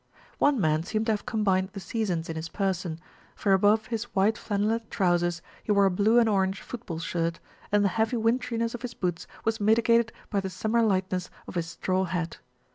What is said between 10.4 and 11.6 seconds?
summer lightness of